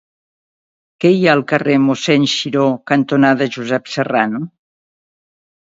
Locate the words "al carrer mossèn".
1.37-2.25